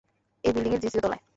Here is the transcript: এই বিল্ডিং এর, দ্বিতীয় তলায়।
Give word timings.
এই 0.43 0.51
বিল্ডিং 0.53 0.73
এর, 0.73 0.79
দ্বিতীয় 0.79 1.01
তলায়। 1.03 1.23